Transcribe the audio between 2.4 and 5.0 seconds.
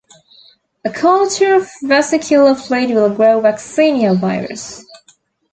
fluid will grow vaccinia virus.